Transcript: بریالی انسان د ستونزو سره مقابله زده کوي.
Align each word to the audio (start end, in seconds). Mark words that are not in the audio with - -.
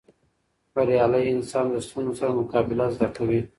بریالی 0.73 1.21
انسان 1.35 1.65
د 1.71 1.75
ستونزو 1.85 2.13
سره 2.19 2.31
مقابله 2.39 2.85
زده 2.95 3.07
کوي. 3.15 3.41